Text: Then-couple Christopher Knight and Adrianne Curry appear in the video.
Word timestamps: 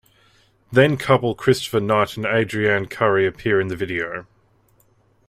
Then-couple 0.71 1.35
Christopher 1.35 1.79
Knight 1.79 2.17
and 2.17 2.25
Adrianne 2.25 2.89
Curry 2.89 3.27
appear 3.27 3.61
in 3.61 3.67
the 3.67 3.75
video. 3.75 4.25